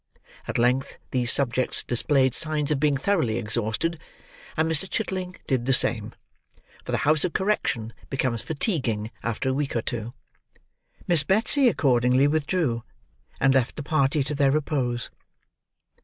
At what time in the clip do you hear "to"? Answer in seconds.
14.23-14.33